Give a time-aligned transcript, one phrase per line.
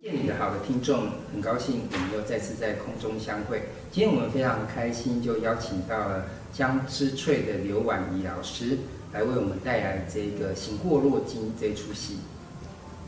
[0.00, 3.62] 见你的好的听众，很高兴我们又再次在空中相会。
[3.90, 8.78] 今天我们非常开心，就邀请到了江之翠的刘婉仪老师
[9.12, 12.18] 来为我们带来这个《行过洛金》这出戏。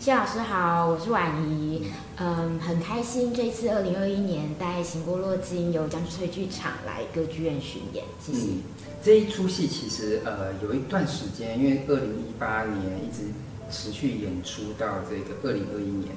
[0.00, 8.48] 谢老师好，我是婉仪，嗯，很开心这次二零二一年带《行过洛金》由江之翠剧场来歌剧院巡演，谢谢。
[8.48, 8.62] 嗯、
[9.00, 13.28] 这一出戏其实呃有一段时间，因为二零一八年一直
[13.70, 16.08] 持续演出到这个二零二一年。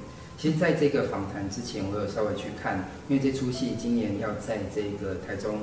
[0.44, 5.56] 其实，在这个访谈之前，我有稍微去看，因为这出戏今年要在这个台中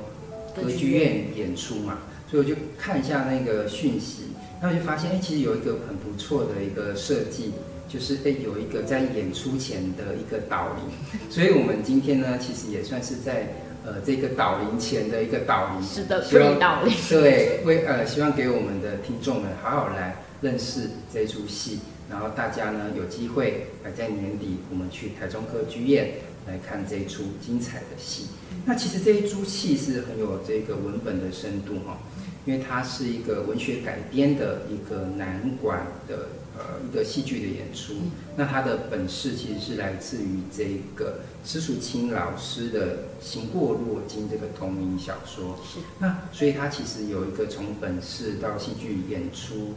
[0.56, 4.24] 歌剧院演出嘛，所以我就看一下那个讯息，
[4.60, 7.52] 然后就发现，哎，其实有一个很不错的一个设计，
[7.88, 10.82] 就是哎，有一个在演出前的一个导聆，
[11.30, 13.54] 所以我们今天呢，其实也算是在
[13.86, 21.78] 呃这个导聆前的一个导聆，是的，希望导聆，对，为呃希望给我们的听众们好好来认识这出戏。
[22.10, 26.12] 然后大家呢有机会来在年底，我们去台中歌剧院
[26.46, 28.26] 来看这一出精彩的戏。
[28.66, 31.98] 那其实这一出戏是很有这个文本的深度哈，
[32.44, 37.94] 因为它是一个文学改编的一个南管的呃一个戏剧的演出。
[38.36, 45.58] 那它的本事其实是来自于这个施淑清老师的《行过落金》这个同名小说。
[45.64, 45.80] 是。
[45.98, 49.74] 那所以它其实有一个从本事到戏剧演出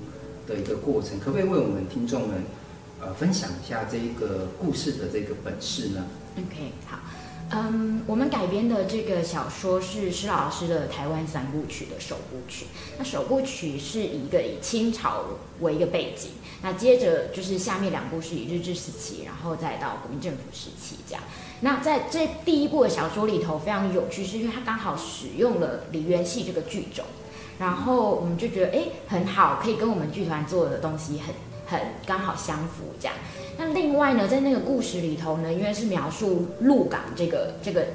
[0.47, 2.43] 的一个过程，可不可以为我们听众们，
[3.01, 6.05] 呃，分享一下这一个故事的这个本事呢
[6.37, 6.99] ？OK，好，
[7.52, 12.65] 嗯，我们改编的这个小说是施老师的台湾三部曲的首部曲。
[12.97, 15.25] 那首部曲是以一个以清朝
[15.61, 21.23] 为一个背景，那接着就是下面两部是以日治时期，然后再到国民政府时期这样。
[21.61, 27.05] 那在这第一部的小说里头非常有趣，是因为它刚好使用了梨园戏这个剧种。
[27.58, 31.34] 然后我们就觉得哎，很好，可以跟我们剧团做的东西很
[31.66, 33.16] 很刚好相符这样。
[33.58, 37.86] 那另外呢，在那个故事里头呢，因为是描述鹿港这个这个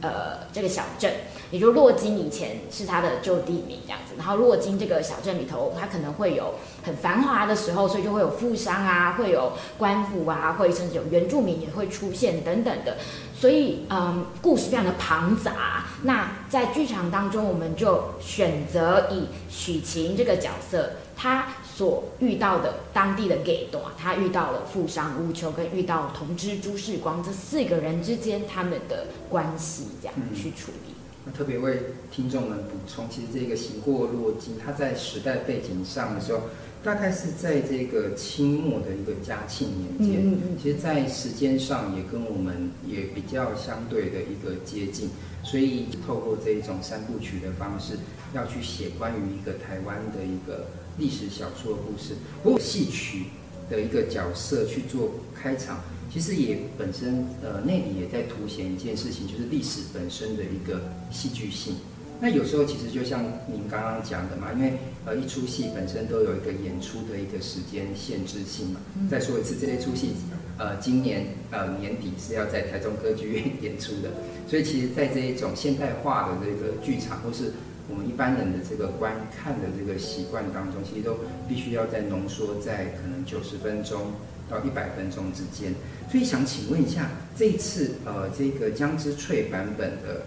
[0.00, 1.12] 呃这个小镇，
[1.50, 4.14] 也就是洛金以前是它的旧地名这样子。
[4.16, 12.96] 然后洛金这个小镇里头，它可能会有很繁华的时候，所以就会有富商啊，会有官府啊，会甚至有原住民也会出现等等的。
[13.38, 15.84] 所以，嗯，故事非常的庞杂。
[16.02, 30.95] 那在剧场当中，我们就选择以许晴这个角色，她所遇到的当地的给多，他遇到了富商乌秋，跟遇到同知朱世光这四个人之间他们的关系，这样去处理。
[31.32, 36.42] 特别为听众们补充，其实这个行过洛基，它在时代背景上的时候。
[36.84, 45.10] 大概是在这个清末的一个嘉庆年间，嗯嗯嗯，其实，在时间上也跟我们也比较相对的一个接近，
[45.42, 47.94] 所以透过这一种三部曲的方式，
[48.34, 50.66] 要去写关于一个台湾的一个
[50.96, 52.14] 历史小说的故事。
[52.44, 53.24] 不过戏曲
[53.68, 55.80] 的一个角色去做开场，
[56.16, 61.74] 其实也本身呃那里也在凸显一件事情，就是历史本身的一个戏剧性。
[62.18, 64.72] 那有时候其实就像您刚刚讲的嘛，因为
[65.04, 68.80] 呃一出戏本身都有一个演出的一个时间限制性嘛。
[68.98, 70.12] 嗯、再说一次，这一出戏
[70.56, 74.08] 呃今年呃年底是要在台中歌剧院演出的，
[74.48, 77.52] 所以其实，在这一种现代化的这个剧场，或是
[77.90, 84.12] 我们一般人的这个观看的这个习惯当中，其实都必须要在浓缩在可能九十分钟
[84.50, 85.74] 到一百分钟之间。
[86.10, 90.26] 所以想请问一下，这一次呃这个江之翠版本的。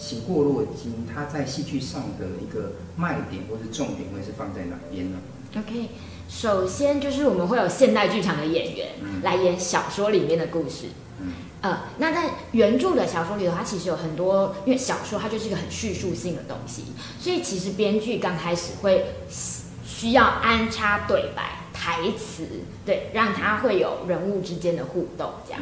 [0.00, 5.18] 醒过落金，它在戏剧上的一个卖点或是重点会是放在哪边呢
[5.56, 5.88] ？OK，
[6.28, 8.90] 首先就是我们会有现代剧场的演员
[9.24, 10.86] 来演小说里面的故事。
[11.20, 16.84] 嗯，呃，那在原著的小说里头，它其实有很多，因为小说它就是一个很叙述性的东西，
[17.18, 19.04] 所以其实编剧刚开始会
[19.84, 21.56] 需要安插对白。
[21.88, 22.44] 台词
[22.84, 25.60] 对，让他会有人物之间的互动，这样，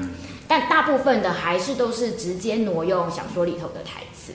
[0.49, 4.33] 但大部分的还是都是直接挪用小说里头的台词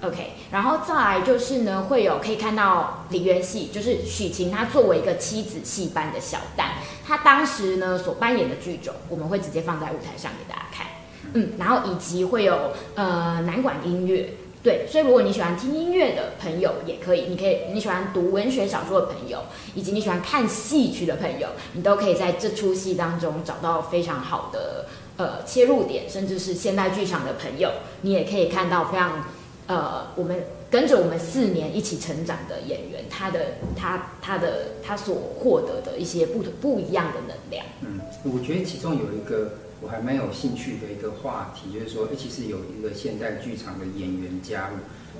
[0.00, 6.64] ，OK，然后再来就是呢，会有可以看到梨园戏，就是许晴她作为一个妻子戏班的小旦，
[7.06, 10.86] 她当时呢所扮演的剧种，我们会直接放在舞台上给大家看，
[11.34, 14.32] 嗯，然后以及会有呃南管音乐。
[14.64, 19.40] 对，所以如果你喜欢听音乐的朋友也可以，你可以你喜欢读文学小说的朋友，
[19.74, 24.86] 以及你喜欢看戏曲的朋友，你都可以在这出戏当中找到非常好的
[25.18, 27.70] 呃切入点，甚至是现代剧场的朋友，
[28.00, 29.26] 你也可以看到非常
[29.66, 37.66] 呃我们跟着我们四年一起成长的演员，他的他他的他所获得的一些不不一样的能量。
[37.82, 39.58] 嗯，我觉得其中有一个。
[39.84, 44.76] 我还蛮有兴趣的一个话题，就是说，其实有一个现代剧场的演员加入。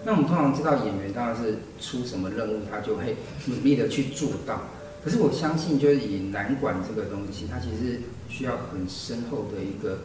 [0.07, 4.63] 那我们通常知道，演员当然是出什么任务，他就会努力的去做到。
[5.05, 8.01] 可是我相信，就是以南管这个东西，它其实
[8.31, 9.99] 需要很深厚的一个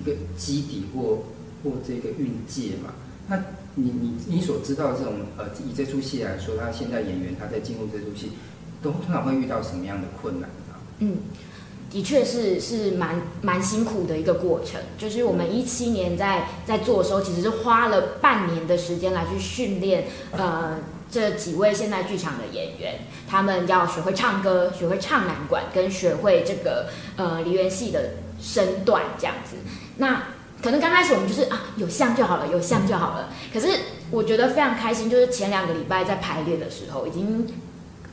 [0.00, 1.24] 一个基底或
[1.62, 2.94] 或这个运界嘛。
[3.28, 3.36] 那
[3.74, 8.30] 你你你所知道这种呃，以这出戏来说，他现在演员他在进入这出戏，
[8.82, 10.74] 都通常会遇到什么样的困难呢？
[11.00, 11.18] 嗯。
[11.90, 20.78] 的确是是蛮蛮辛苦的一个过程，就是我们一七年在在做的时候，其实是花了半年的时间来去训练，呃，
[21.10, 22.96] 这几位现代剧场的演员，
[23.26, 29.56] 他们要学会唱歌，学会唱南管，跟学会这个呃梨园戏的身段这样子。
[29.96, 30.24] 那
[30.62, 33.30] 可能刚开始我们就是啊有像就好了，有像就好了。
[33.50, 33.66] 可是
[34.10, 37.46] 我觉得非常开心，就是前两个礼拜在排练的时候已经。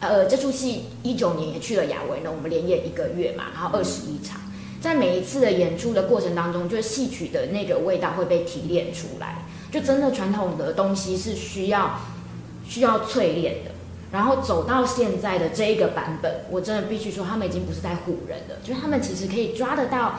[0.08, 4.40] 呃，这出戏一九年也去了亚维呢，我们连演一个月嘛，然后二十一场，
[4.82, 12.00] 在每一次的演出的过程当中，就是戏曲的那个味道会被提炼出来，就真的传统的东西是需要
[12.68, 13.72] 需要淬炼的。
[14.12, 20.16] 然后走到现在的这一个版本，我真的必须说，他们已经不是在唬人了，就是他们其实可以抓得到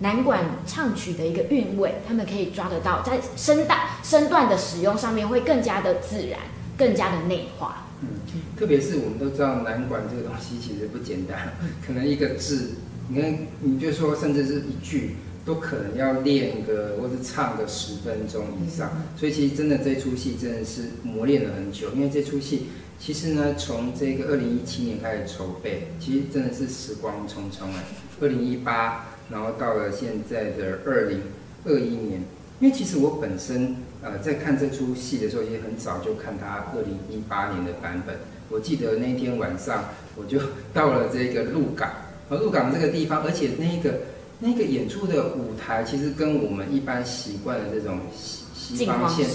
[0.00, 6.40] 南管唱曲的一个韵味，他们可以抓得到在声带身段的使用上面会更加的自然，
[6.76, 7.86] 更加的内化。
[8.02, 8.08] 嗯，
[8.56, 11.52] 特别是我们都知道南管这个东西其实不简单，
[11.86, 12.70] 可能一个字，
[13.08, 18.90] 你看你就说甚至是一句，都可能要练个或是唱个十分钟以上。
[19.16, 22.68] 所以其实真的这出戏真的是磨练了很久，因为这出戏
[22.98, 27.84] 其实呢，从这个二零一七年开始筹备，其实真的是时光匆匆啊。
[28.20, 31.20] 二零一八，然后到了现在的二零
[31.64, 32.22] 二一年，
[32.60, 33.76] 因为其实我本身。
[34.02, 38.16] 呃，在看这出戏的时候，也很早就看他二零一八年的版本。
[38.48, 39.84] 我记得那天晚上，
[40.16, 40.40] 我就
[40.72, 41.90] 到了这个鹿港，
[42.30, 44.00] 而鹿港这个地方，而且那个
[44.38, 49.26] 那个演出的舞台，其实跟我们一般习惯的这种西西方现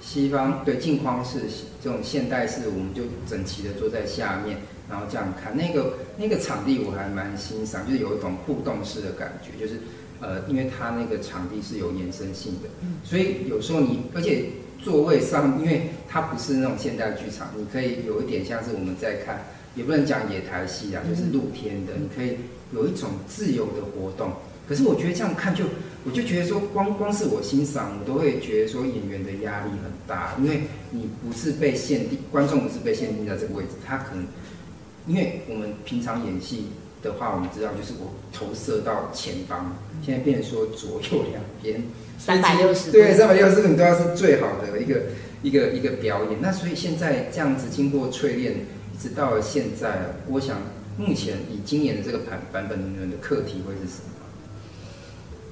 [0.00, 1.40] 西方对镜框式
[1.82, 4.56] 这种现代式，我们就整齐的坐在下面，
[4.88, 9.80] 然后这样看那个那个场地，我还蛮欣赏，就是有一种互动式的感觉，就是。
[10.22, 12.68] 呃，因为它那个场地是有延伸性的，
[13.02, 14.44] 所以有时候你，而且
[14.80, 22.36] 座位上，因为它不是那种现代剧场，你可以有一点像是我们在看，也不能讲野台戏啊，就是露天的，你可以
[22.72, 24.30] 有一种自由的活动。
[24.68, 25.64] 可是我觉得这样看就，
[26.04, 34.24] 我就觉得说，光光是我欣赏，我都会觉得说演员的压力很大，因为你不是被限定，观众不是被限定在这个位置，他可能，
[35.08, 36.66] 因为我们平常演戏。
[37.02, 41.82] 的话，我们知道就是我投射到前方，现在变成说左右两边
[42.16, 45.02] 三百六十度，对，三百六十度你都要是最好的一个
[45.42, 46.38] 一个一个表演。
[46.40, 50.58] 那所以现在这样子经过淬炼，一直到了现在，我想
[50.96, 54.12] 目前以今年的这个版版本里面的课题会是什么？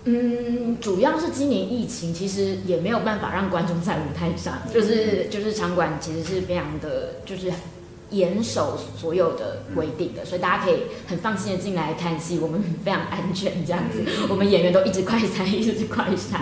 [0.04, 7.52] 嗯，主要是今年疫情，其实也没有办法让观众在舞台上，就是就是场馆其实是非常的，就是。
[8.10, 14.04] 严守所有的规定的，所以大家可以很放心的进来看戏，我们非常安全这样子。
[14.28, 16.40] 我们演员都一直快筛，一直快筛。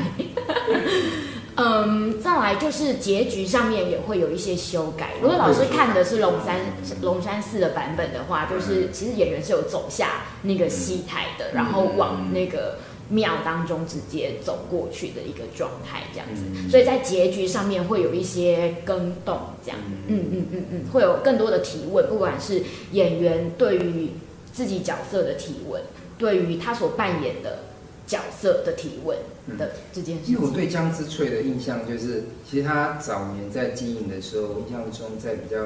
[1.56, 5.10] 嗯，再来就是结局上面也会有一些修改。
[5.20, 6.60] 如果老师看的是龙山
[7.02, 12.78] 龙山寺的版本的话，就是其实演员是有走下那个戏台的，然后往那个。
[13.10, 20.26] 庙当中直接走过去的一个状态，这样子，嗯、所以在结局上面会有一些更动，这样，嗯。
[20.30, 22.62] 嗯嗯嗯，会有更多的提问，不管是
[22.92, 24.10] 演员对于
[24.52, 25.80] 自己角色的提问，
[26.18, 27.60] 对于他所扮演的
[28.06, 29.16] 角色的提问
[29.56, 30.34] 的这件事情。
[30.34, 35.56] 因为我对江之翠的印象就是，其实他早年在经营的时候，印象中在比较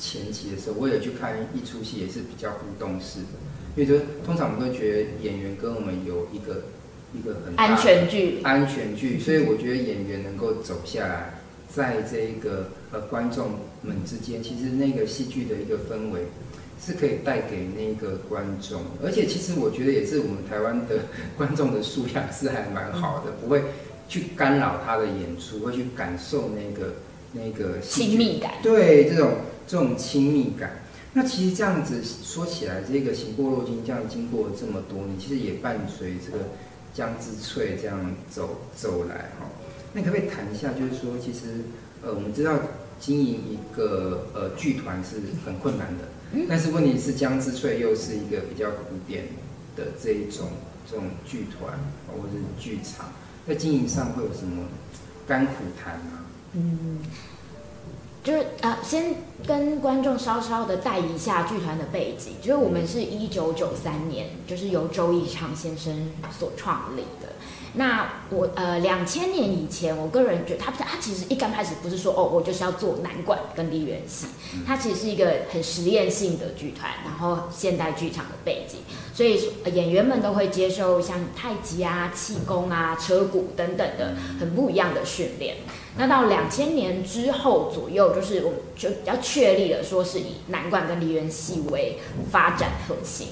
[0.00, 3.38] 前期的时候，我也去看一出戏，也是比较互动式的，
[3.76, 6.62] 因为就通常我们会觉得演员跟我们有一个。
[7.14, 11.34] 一个很安全距离，安全距离，所以我觉得演员能够走下来，
[11.68, 13.50] 在这一个呃观众
[13.82, 16.22] 们之间，其实那个戏剧的一个氛围
[16.82, 21.00] 是可以带给那个观众，而且其实我觉得也是我们台湾的
[21.36, 23.62] 观众的素养是还蛮好的，不会
[24.08, 26.94] 去干扰他的演出，会去感受那个
[27.32, 29.32] 那个亲密感，对这种
[29.66, 30.80] 这种亲密感。
[31.12, 36.44] 那其实这样子说起来，这个《行过路经》这样经过这么多年，其实也伴随这个。
[36.94, 39.48] 江之翠这样走走来哈，
[39.94, 40.72] 那可不可以谈一下？
[40.72, 41.62] 就是说，其实
[42.02, 42.58] 呃，我们知道
[43.00, 46.04] 经营一个呃剧团是很困难的，
[46.48, 49.24] 但是问题是江之翠又是一个比较古典
[49.76, 50.48] 的这一种
[50.88, 53.12] 这种剧团或者是剧场，
[53.46, 54.66] 在经营上会有什么
[55.26, 56.26] 甘苦谈吗？
[56.52, 56.98] 嗯，
[58.22, 67.28] 就是呃，先跟观众稍稍的带一下剧团的背景，就是我们是一九九三年，就是由周以昌先生所创立的。
[67.74, 74.26] 那我呃，两千年以前，我个人觉得他他其实一刚开始不是说哦，我就是要做南管跟梨园戏，
[74.66, 78.80] 他其实是一个很实验性的剧团，然后现代剧场的背景，
[79.14, 79.40] 所以
[79.74, 85.56] 演员们都会接受像太极啊、气功啊、车鼓等等的很不一样的训练。
[85.96, 91.98] 那到两千年之后左右，就是我们就比较确立了说是以南管跟梨园戏为
[92.30, 93.28] 发展核心。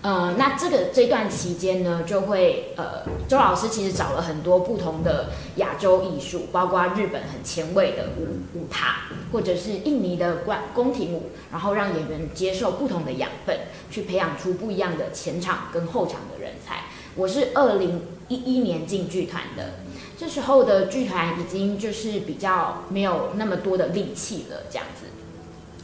[0.00, 8.96] 呃，那这个这段期间呢，就会呃，周老师其实找了很多不同的亚洲艺术，包括日本很前卫的舞舞踏，
[9.32, 13.58] 或者是印尼的宫宫廷舞，然后让演员接受不同的养分，
[13.90, 16.82] 去培养出不一样的前场跟后场的人才。
[17.16, 19.74] 我是二零一一年进剧团的，
[20.18, 25.06] 这时候的剧团已经就是比较没有那么多的力气了，这样子。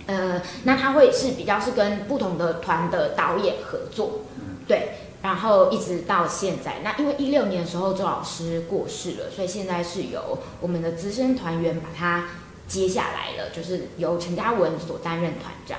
[0.07, 4.23] 呃，那他会是比较是跟不同的团的导演合作，
[4.67, 6.79] 对，然后一直到现在。
[6.83, 12.29] 那因为一六年的时候周老师过世了，所以现在是由我们的资深团员把他
[12.67, 15.79] 接下来了，就是由陈嘉文所担任团长。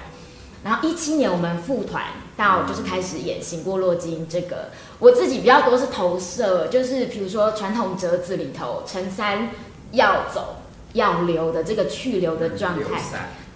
[0.63, 2.03] 然后一七年我们复团
[2.37, 4.69] 到就是开始演《行过洛金》这个，
[5.01, 9.49] 我自己比较多是投射，就是比如说传统折子里头陈三
[9.91, 10.57] 要走
[10.93, 13.01] 要留的这个去留的状态。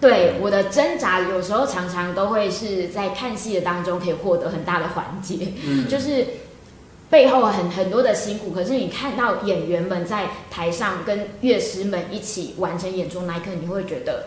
[0.00, 6.26] 对，我的挣扎，有时候常常都会是在看戏的当中可以获得很大的缓解，嗯，就是
[7.08, 14.24] 背后很很多的辛苦，可是你看到演员们在台上跟乐师们一起完成演出那一刻，你会觉得。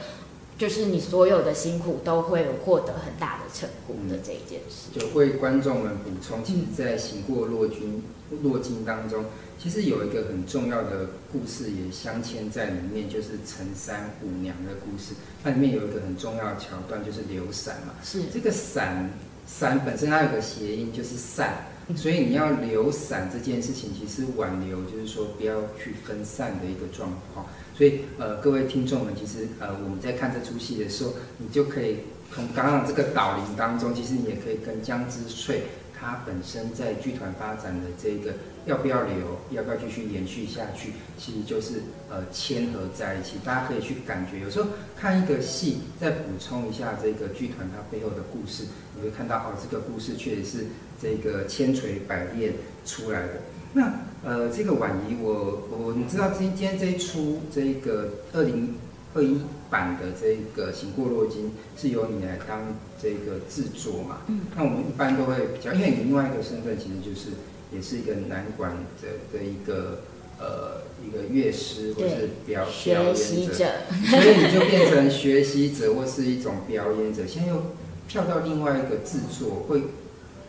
[0.59, 4.89] 就是你所有的辛苦都会获得很大的成功的这一件事。
[4.93, 8.03] 就为观众们补充，其实，在《行过洛金》
[8.43, 9.23] 洛金当中，
[9.57, 15.13] 其实有一个很重要的故事也镶嵌在里面，就是陈三五娘的故事。
[15.41, 17.93] 它里面有一个很重要的桥段，就是留散嘛。
[18.03, 19.09] 是这个散
[19.47, 27.45] 散本身它有个谐音，就是散，所以你要留散这件事情，其实挽留就是说不要去分散的一个状况。
[27.79, 31.99] 所以，呃，各位听众们，其实，呃，我们在看这出戏的时候，你就可以
[32.35, 35.61] 从刚刚这个导聆当中，其实你也可以跟江之翠
[35.97, 38.33] 他本身在剧团发展的这个
[38.65, 41.75] 要不要留，要不要继续延续下去，其实就是
[42.09, 43.37] 呃牵合在一起。
[43.45, 44.67] 大家可以去感觉，有时候
[44.97, 50.65] 看一个戏，再补充一下这个剧团它背后的故事，你会看到哦，这个故事确实是
[51.01, 52.51] 这个千锤百炼
[52.85, 53.35] 出来的。
[53.73, 58.75] 那呃，这个婉仪，我我你知道今今天这一出这个二零
[59.13, 64.17] 二一版的这个《醒过洛金》是由你来当这个制作嘛？
[64.27, 64.41] 嗯。
[64.57, 67.29] 那我们一般都会比较，因为你另外一个身份其实就是
[67.71, 68.71] 也是一个南管
[69.01, 70.01] 的的一个
[70.39, 73.65] 呃一个乐师或是表表演者，
[74.09, 77.67] 所以你就变成学习者或是一种表演者，现在又
[78.07, 79.83] 跳到另外一个制作会。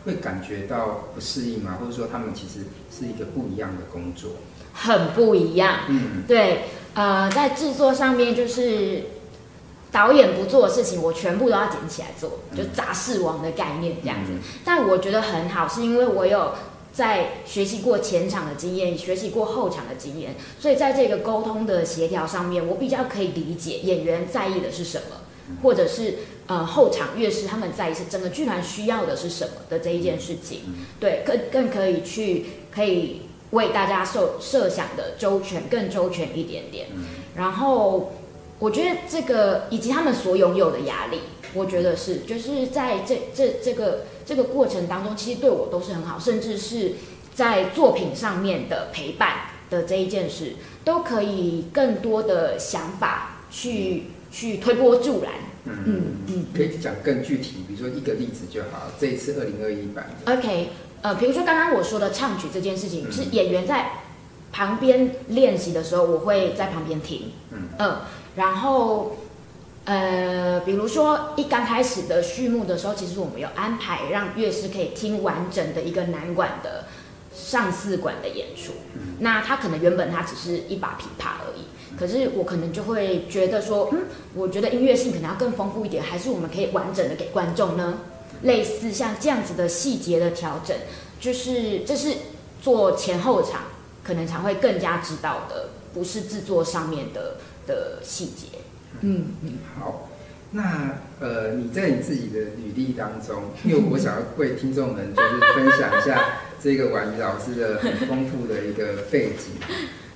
[0.05, 1.77] 会感觉到不适应吗？
[1.79, 4.31] 或者说他们其实是一个不一样的工作？
[4.73, 5.79] 很不一样。
[5.89, 9.03] 嗯，对，呃，在制作上面就是
[9.91, 14.31] 导演不做的事情，我全部都要捡起来做，就杂事王的概念这样子。
[14.31, 14.39] 嗯。
[14.63, 16.53] 但我觉得很好，是因为我有
[16.93, 25.17] 在学习过前场的经验，学习过后场的经验，所以在这个沟通的协调上面，我比较可以理解演员在意的是什么，
[25.61, 26.15] 或者是。
[26.47, 30.63] 呃，后场乐师他们在意是整个剧团需要的是什么的这一件事情，
[30.99, 36.87] 对，更更可以去可以为大家设设想的周全更周全一点点。
[37.35, 38.11] 然后
[38.59, 41.19] 我觉得这个以及他们所拥有的压力，
[41.53, 46.95] 我觉得是就是在这这这个这个过程当中，其实对我都是很好，甚至是
[47.33, 55.31] 在作品上面的陪伴的这一件事，都可以更多的想法去去推波助澜。
[55.63, 58.87] 嗯嗯嗯，可以讲更具体，比如说一个例子就好。
[58.99, 60.69] 这一次二零二一版，OK，
[61.03, 63.91] 呃，比如说刚刚我说的唱曲这件事情，嗯、是演员在
[64.51, 68.01] 旁边练习的时候，我会在旁边听，嗯嗯、呃，
[68.35, 69.17] 然后
[69.85, 76.85] 呃，比如说一刚开始的序幕的时候，其实我们有安排让乐师可以听完整的一个南管的
[77.31, 81.65] 上四管的演出，嗯、那他可能原本他只是一把琵琶而已。
[82.01, 87.99] 可是我可能就会觉得说，嗯，我觉得音乐性可能要更丰富一点，还是我们可以完整的给观众呢？
[88.41, 90.75] 类似像这样子的细节的调整，
[91.19, 92.15] 就是这是
[92.59, 93.65] 做前后场
[94.03, 97.35] 可能才会更加知道的，不是制作上面的
[97.67, 98.47] 的细节。
[99.01, 99.59] 嗯嗯。
[99.79, 100.09] 好，
[100.49, 109.53] 那呃，你在你自己的履历当中，因为我想要为听众们就是分享一下这个婉瑜老师的很丰富的一个背景，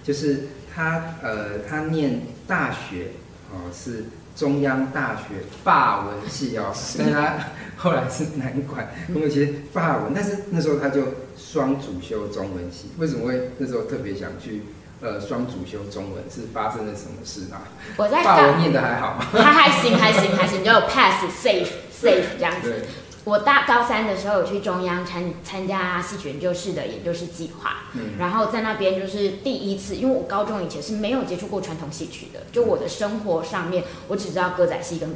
[0.04, 0.48] 就是。
[0.75, 3.12] 他呃，他念大学
[3.51, 4.05] 哦，是
[4.36, 7.34] 中央大学法文系哦， 但是他
[7.77, 11.03] 后来是南管，因为其实法文，但是那时候他就
[11.38, 12.91] 双主修中文系。
[12.98, 14.63] 为什么会那时候特别想去
[15.01, 16.24] 呃双主修中文？
[16.29, 17.63] 是发生了什么事啊？
[17.96, 19.25] 我在法文念的还好吗？
[19.32, 22.84] 还还行还行还行，就 pass safe safe 这样子。
[23.25, 35.15] 我大高三的时候有去中央参参加戏曲研究室的研究室计划，嗯，然后在那边就是第一次，因为我高中以前是没有接触过传统戏曲的，就我的生活上面我只知道歌仔戏跟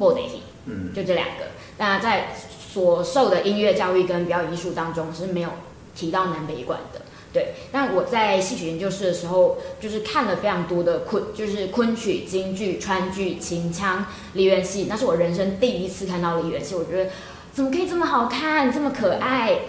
[0.00, 1.44] 布袋戏，嗯，就这两个。
[1.78, 2.34] 那在
[2.72, 5.50] 所受的音乐教育跟表演艺术当中是没有
[5.94, 7.54] 提到南北管的，对。
[7.70, 17.10] 但我在戏曲研究室的时候，就是看了非常多的昆，就是昆曲、京剧、川剧、秦腔、梨园戏，那是我人生第一次看到梨园戏，我觉得。
[17.54, 19.60] 怎么可以这么好看，这么可爱？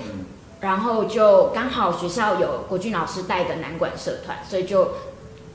[0.59, 4.89] 然后就刚好学校有国俊老师带的南管社团，所以就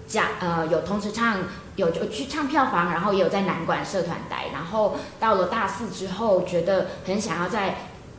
[0.06, 1.38] 讲呃有同时唱
[1.74, 4.44] 有就去唱票房，然后也有在南管社团待。
[4.52, 7.74] 然后到了大四之后，觉得很想要再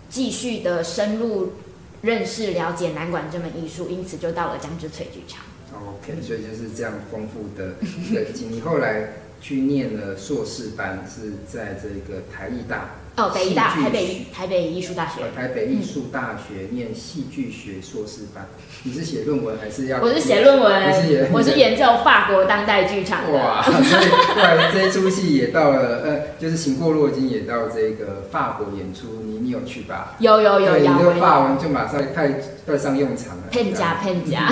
[0.09, 1.53] 继续的深入
[2.01, 5.41] 认识了解南管这门艺术，因此就到了江之翠剧场。
[5.73, 8.59] OK，所以就是这样丰富的一个经历。
[8.59, 9.07] 后来
[9.39, 12.89] 去念了硕士班，是在这个台艺大。
[13.17, 18.47] 哦，北艺大，台北台北艺术大学，台北艺术大学念戏剧学硕士班。
[18.83, 19.99] 你是写论文还是要？
[20.01, 23.37] 我是写论文，我是研究法国当代剧场的。
[23.37, 30.15] 哇， 所以后来这一出戏也到了，呃，就是行过洛金也到这个法国演出，你你有去吧？
[30.19, 32.33] 有有有，你的法文就马上派
[32.65, 33.43] 派上用场了。
[33.51, 34.49] 骗家骗家。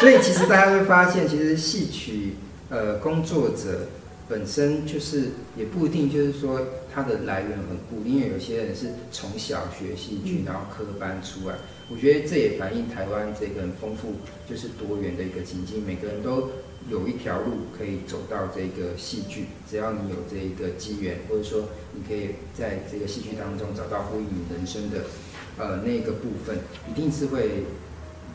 [0.00, 2.36] 所以其实大家会发现，其实戏曲
[2.70, 3.88] 呃工作者。
[4.28, 6.60] 本身就是也不一定，就是说
[6.94, 11.54] 它的来源很固定，因为有些人是从小学戏剧，然后科班出来。
[11.90, 14.16] 我觉得这也反映台湾这个很丰富，
[14.46, 16.50] 就是多元的一个情境，每个人都
[16.90, 25.04] 有一条路可以走到这个戏剧，只要你有这一个机缘，或者说你可以在这个戏剧当中找到呼应你人生的
[25.56, 26.58] 呃那个部分，
[26.90, 27.64] 一定是会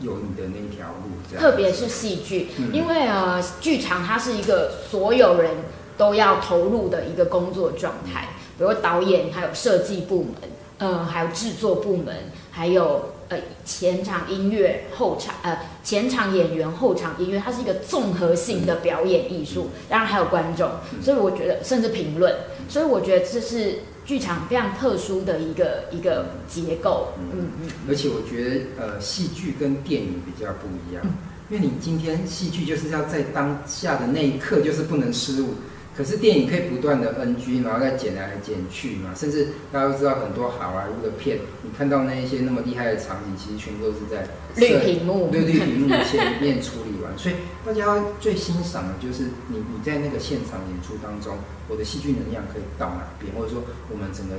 [0.01, 1.37] 有你的那条路。
[1.37, 5.51] 特别是戏剧，嗯、因为呃剧场它是一个所有人。
[5.97, 10.33] 都要投入的一个工作状态，比如导演，还有设计部门，
[10.79, 12.15] 嗯、呃，还有制作部门，
[12.51, 19.69] 还有呃前场音乐、后场呃前场演员、后场音乐，它是一个综合性的表演艺术。
[19.89, 20.69] 当然还有观众，
[21.01, 22.33] 所以我觉得甚至评论，
[22.67, 27.09] 所以我觉得这是剧场非常特殊的一个一个结构。
[27.31, 27.69] 嗯嗯。
[27.87, 31.05] 而且我觉得呃戏剧跟电影比较不一样，
[31.49, 35.49] 因为你今天戏剧就是要在当下的那一刻就是不能失误。
[35.95, 47.15] 可是电影可以不断的 NG，然后再剪来剪去嘛，甚至大家都知道很多好莱坞的片，你看到那一些那么厉害的场景，其实全部都是在绿屏幕，对绿屏幕前面处理完。
[47.15, 51.37] 所以 大家最欣赏的就是你你在那个现场演出当中，
[51.69, 54.33] 我的戏剧能量可以到哪边，或者说我们整个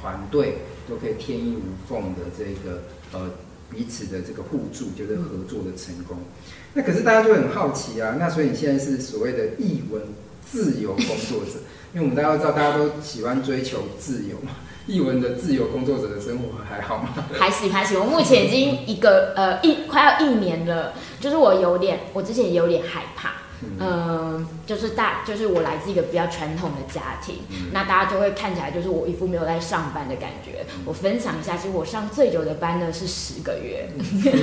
[0.00, 0.58] 团队
[0.88, 2.82] 都可以天衣无缝的这个
[3.12, 3.30] 呃
[3.70, 6.18] 彼此的这个互助，就是合作的成功。
[6.74, 10.02] 那可是大家就很好奇啊，那所以你现在是所谓的译文。
[10.50, 11.60] 自由工作者，
[11.92, 14.52] 因为我们大家都知道，大家都喜欢追求自由嘛。
[14.86, 17.10] 译文的自由工作者的生活还好吗？
[17.38, 30.64] 还行还行，我目前已经一个呃一快要一年了，就是我有点，我之前也有点害怕，嗯、呃，就是大就是我来自一个比较传统的家庭，嗯、那大家就会看起来就是我一副没有在上班的感觉。
[30.86, 33.90] 我分享一下，其实我上最久的班呢是十个月，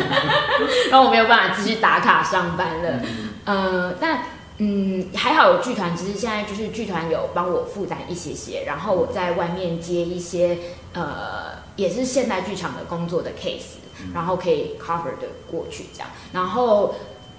[0.91, 3.01] 然后我没有办法继续打卡上班了，
[3.45, 4.19] 嗯、呃，但。
[4.57, 10.57] 嗯，还好有剧团，只是现在就是剧团有帮我负担一些些，然后我在外面接一些
[10.93, 13.75] 呃，也是现代剧场的工作的 case，
[14.13, 16.95] 然后可以 cover 的过去这样，然后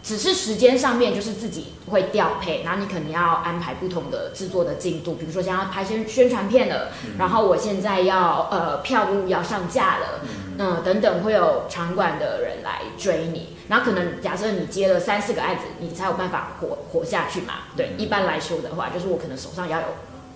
[0.06, 10.20] 只是时间上面就是自己会调配，然后你可能要安排不同的制作的进度，比如说想要拍宣宣传片了，然后我现在要呃票务要上架了，
[10.58, 13.56] 嗯、呃、等等会有场馆的人来追你。
[13.66, 17.54] 然后可能假设你接了三四个案子，你才有办法活活下去嘛？
[17.76, 19.86] 对，一般来说的话，就是我可能手上要有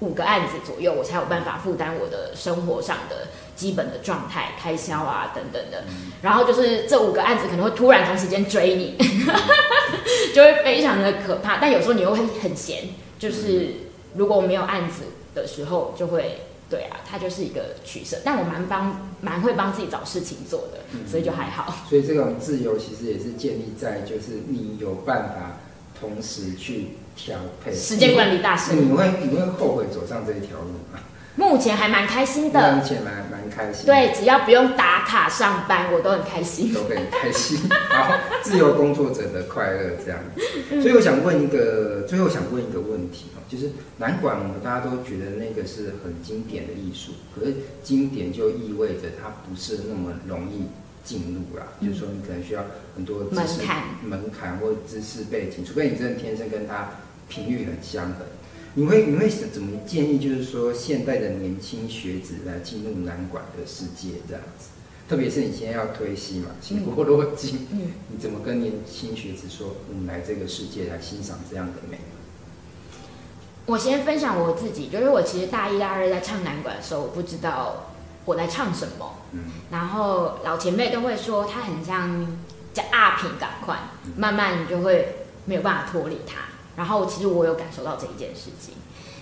[0.00, 3.28] 五个案子左右，我才有办法负担我的生活上的
[3.60, 5.84] 基本的状态、开销啊等等的。
[6.22, 8.96] 然后就是这五个案子可能会突然同时间追你，
[10.34, 11.58] 就会非常的可怕。
[11.58, 12.84] 但有时候你又会很闲，
[13.18, 13.74] 就是
[14.14, 15.02] 如果我没有案子
[15.34, 16.40] 的时候，就会。
[16.70, 21.74] 对啊，它就是一个取舍，但我蛮帮蛮会帮自己找事情做的，嗯、所以就还好。
[21.88, 25.58] 所以这种自由其实也是建立在就是你有办法
[26.00, 28.76] 同时去调配时间管理大师。
[28.76, 31.00] 你会你会后悔走上这一条路吗？
[31.36, 33.86] 目前还蛮开心的，目前蛮蛮开开心。
[33.86, 36.72] 对，只要不用打卡上班，我都很开心。
[36.72, 37.58] 都很开心。
[37.90, 38.12] 好，
[38.42, 40.82] 自由工作者的快乐这样子。
[40.82, 50.66] 所以我想问一个，最后想问一个问题哦，就是南管，我们大家都觉得那个是很经典的艺术，可是经典就意味着它不是那么容易
[51.04, 51.66] 进入啦。
[51.80, 52.64] 嗯、就是说，你可能需要
[52.96, 56.88] 很多知识门槛、门槛或知识背景，除非你真的天生跟它
[57.28, 58.24] 频率很相合。
[58.74, 60.18] 你会你会怎么建议？
[60.18, 64.68] 就是说，现代的年轻学子来进入南管的世界这样子，
[65.08, 71.98] 特别是你现在要推戏嘛，新国落金，嗯，你怎么跟年轻学子说，我们来这个世界来欣赏这样的美？
[73.66, 77.90] 我先分享我自己，就是我其实大一、大二在唱南管的时候，我不知道
[78.24, 79.40] 我在唱什么，嗯，
[79.72, 82.38] 然后老前辈都会说，他很像
[82.72, 83.76] 叫阿平赶快，
[84.16, 86.49] 慢慢你就会没有办法脱离他。
[86.76, 88.74] 然后其实我有感受到这一件事情，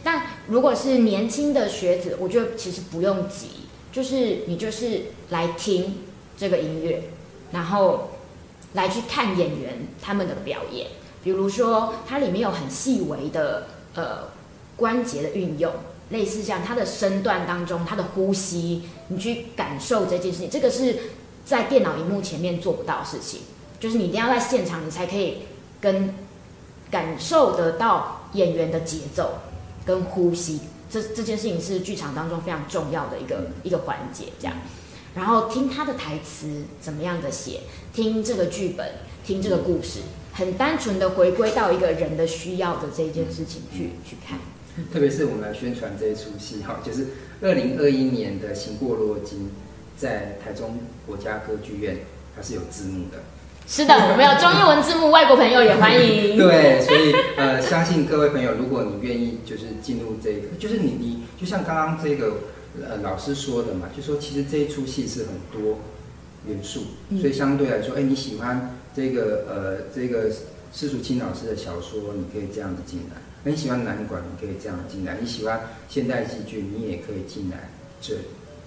[0.04, 3.48] 但如果是年轻的学子，我觉得其实不用急，
[3.90, 5.96] 就是你就是来听
[6.36, 7.10] 这个音乐，
[7.50, 8.10] 然后
[8.74, 10.86] 来去看演员他们的表演，
[11.24, 14.28] 比如说它里面有很细微的呃
[14.76, 15.72] 关节的运用，
[16.10, 20.96] 类似像他的身段当中他的呼吸，你去感受这件事情，这个是
[21.44, 23.40] 在电脑荧幕前面做不到的事情，
[23.80, 25.38] 就是你一定要在现场，你才可以
[25.80, 26.14] 跟。
[26.90, 29.38] 感受得到演员的节奏
[29.84, 34.56] 跟呼吸，这这件事情是剧场当中非常重要的一个一个环节，这样。
[35.14, 37.60] 然后听他的台词怎么样的写，
[37.92, 38.86] 听这个剧本，
[39.24, 40.00] 听这个故事，
[40.32, 44.38] 很单纯的回归到一个人的需要的这一件事情去去看。
[44.92, 47.08] 特别是我们来宣传这一出戏哈，就是
[47.40, 49.40] 二零二一年的《行过洛金》
[50.00, 51.98] 在台中国家歌剧院，
[52.36, 53.18] 它是有字幕的。
[53.70, 56.38] 是的，我们有中英文字幕，外国朋友也欢迎。
[56.38, 62.38] 对，所以呃，相信各位朋友，如果你愿意，就是进入这个，就是你你就像刚刚这个
[62.80, 65.80] 呃老师说的嘛，就说其实这一出戏是很多
[66.46, 66.80] 元素，
[67.20, 70.30] 所以相对来说，哎，你喜欢这个呃这个
[70.72, 77.68] 施淑清老师的小说，你可以这样子进来；你喜欢南管，你可以这样进来；你喜欢现代戏剧，你也可以进来
[78.00, 78.20] 这里。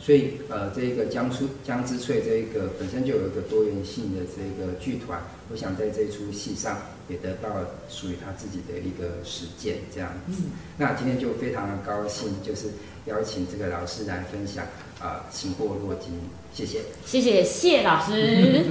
[0.03, 6.75] 所以，呃，这个江苏江之翠这一个本身就有一个多元性的这个剧团，我想在这出戏上
[7.07, 7.49] 也得到
[7.87, 10.41] 属于他自己的一个实践，这样子。
[10.41, 12.69] 嗯、那今天就非常的高兴，就是
[13.05, 14.65] 邀请这个老师来分享
[14.99, 16.11] 啊，呃《行过落金》，
[16.51, 18.65] 谢谢，谢谢谢老师。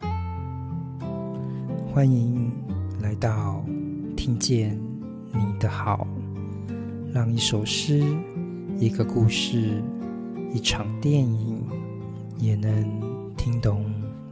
[1.92, 2.50] 欢迎
[3.02, 3.62] 来到
[4.16, 4.80] 听见
[5.34, 6.08] 你的好。
[7.12, 8.02] 让一首诗、
[8.78, 9.82] 一个故事、
[10.50, 11.62] 一场电影，
[12.38, 13.84] 也能听懂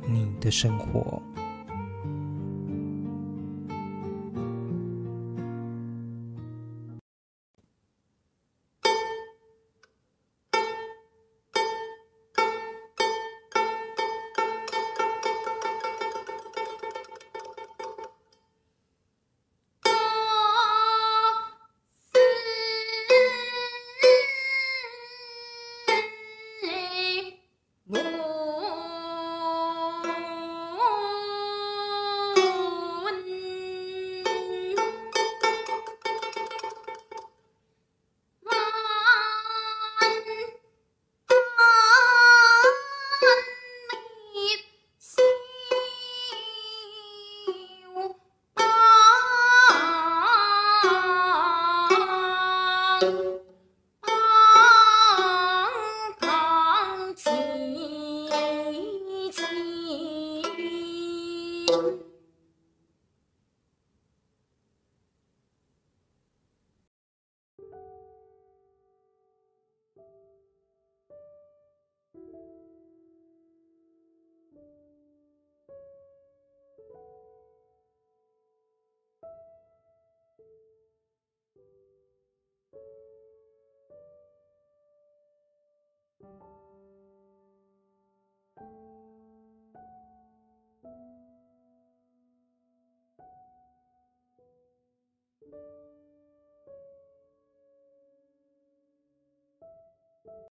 [0.09, 1.21] 你的生活。